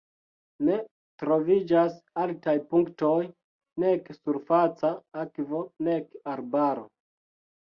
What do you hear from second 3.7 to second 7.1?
nek surfaca akvo, nek arbaro.